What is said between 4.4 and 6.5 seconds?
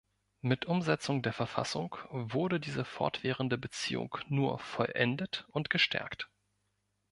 vollendet und gestärkt.